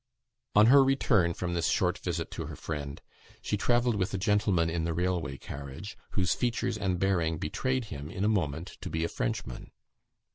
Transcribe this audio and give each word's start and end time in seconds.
On 0.55 0.65
her 0.65 0.83
return 0.83 1.35
from 1.35 1.53
this 1.53 1.67
short 1.67 1.99
visit 1.99 2.31
to 2.31 2.47
her 2.47 2.55
friend, 2.55 2.99
she 3.43 3.55
travelled 3.55 3.95
with 3.95 4.11
a 4.15 4.17
gentleman 4.17 4.67
in 4.67 4.83
the 4.83 4.95
railway 4.95 5.37
carriage, 5.37 5.95
whose 6.13 6.33
features 6.33 6.75
and 6.75 6.97
bearing 6.97 7.37
betrayed 7.37 7.85
him, 7.93 8.09
in 8.09 8.23
a 8.25 8.27
moment, 8.27 8.77
to 8.81 8.89
be 8.89 9.03
a 9.03 9.07
Frenchman. 9.07 9.69